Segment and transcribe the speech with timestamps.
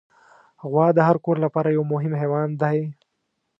[0.69, 2.79] غوا د هر کور لپاره یو مهم حیوان دی.